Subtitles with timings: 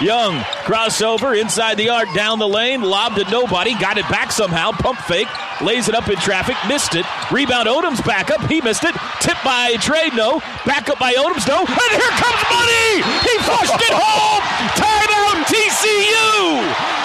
[0.00, 4.70] Young crossover inside the arc, down the lane, lobbed to nobody, got it back somehow,
[4.70, 5.28] pump fake,
[5.62, 7.06] lays it up in traffic, missed it.
[7.32, 8.94] Rebound Odomes back up, he missed it.
[9.20, 10.40] Tipped by Trae, no.
[10.66, 11.60] Back up by Odomes, no.
[11.64, 13.08] And here comes Money!
[13.24, 14.44] He flushed it home!
[14.76, 16.96] Timeout TCU!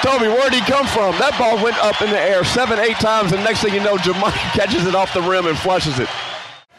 [0.00, 1.12] Toby, where'd he come from?
[1.18, 3.98] That ball went up in the air seven, eight times, and next thing you know,
[3.98, 6.08] Jamuni catches it off the rim and flushes it.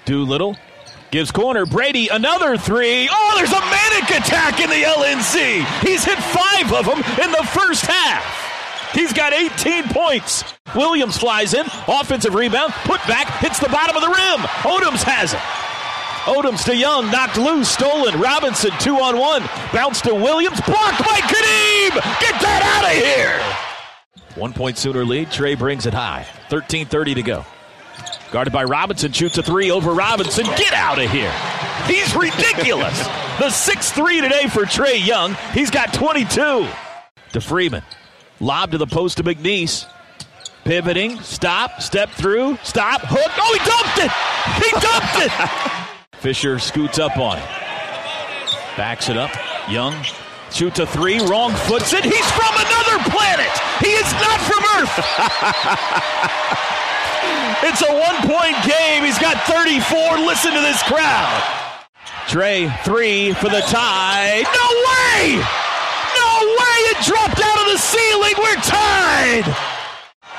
[0.06, 0.58] Doolittle
[1.14, 1.68] gives corner.
[1.68, 3.08] Brady, another three.
[3.10, 5.64] Oh, there's a Manek attack in the LNC.
[5.88, 8.92] He's hit five of them in the first half.
[8.96, 10.44] He's got 18 points.
[10.76, 14.40] Williams flies in, offensive rebound, put back, hits the bottom of the rim.
[14.66, 15.40] Odomes has it.
[16.26, 18.20] Odomes to Young, knocked loose, stolen.
[18.20, 19.44] Robinson, two on one.
[19.72, 21.94] Bounce to Williams, blocked by Khadeem!
[22.22, 24.42] Get that out of here!
[24.42, 25.28] One point sooner lead.
[25.28, 26.26] Trae brings it high.
[26.50, 27.46] 13.30 to go.
[28.34, 30.46] Guarded by Robinson, shoots a three over Robinson.
[30.58, 31.32] Get out of here!
[31.86, 32.98] He's ridiculous!
[33.38, 35.36] the 6-3 today for Trae Young.
[35.54, 36.68] He's got 22.
[37.34, 37.84] To Freeman.
[38.40, 39.86] Lob to the post to McNeace.
[40.64, 43.32] Pivoting, stop, step through, stop, hook.
[43.38, 44.12] Oh, he dumped it!
[44.66, 45.32] He dumped it!
[46.20, 47.46] Fisher scoots up on it.
[48.76, 49.30] Backs it up.
[49.70, 49.94] Young
[50.50, 52.04] shoots a three, wrong foots it.
[52.04, 53.52] He's from another planet.
[53.80, 56.80] He is not from Earth.
[57.62, 59.04] it's a one point game.
[59.04, 60.18] He's got 34.
[60.26, 61.44] Listen to this crowd.
[62.28, 64.42] Trae, three for the tie.
[64.42, 65.38] No way!
[66.18, 66.78] No way!
[66.90, 68.34] It dropped out of the ceiling.
[68.38, 69.46] We're tied.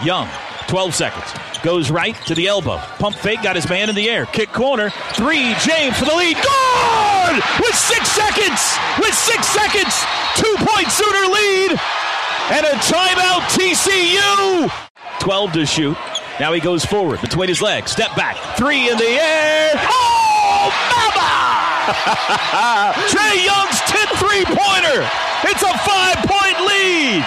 [0.02, 0.28] Young,
[0.66, 1.60] 12 seconds.
[1.62, 2.78] Goes right to the elbow.
[2.98, 4.26] Pump fake, got his man in the air.
[4.26, 4.90] Kick corner.
[5.12, 6.36] Three, James for the lead.
[6.36, 7.36] Good!
[7.60, 8.76] With six seconds!
[8.98, 9.94] With six seconds!
[10.36, 11.80] Two point sooner lead!
[12.50, 14.70] And a timeout TCU!
[15.20, 15.96] 12 to shoot.
[16.40, 17.92] Now he goes forward between his legs.
[17.92, 18.36] Step back.
[18.56, 19.70] Three in the air.
[19.77, 21.84] Oh, mama!
[23.08, 25.08] Trae Young's 10 three pointer.
[25.44, 27.24] It's a five point lead.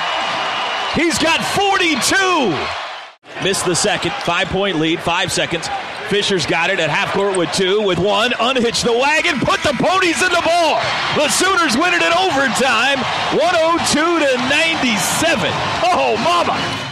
[0.96, 3.44] He's got 42.
[3.44, 4.12] Missed the second.
[4.24, 5.70] Five point lead, five seconds.
[6.10, 8.34] Fisher's got it at half court with two, with one.
[8.40, 10.80] Unhitch the wagon, put the ponies in the ball.
[11.16, 13.00] The Sooners win it in overtime,
[13.36, 15.52] 102 to 97.
[15.84, 16.87] Oh, mama.